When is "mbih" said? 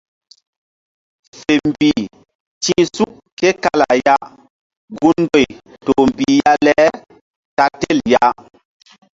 1.69-2.01, 6.09-6.33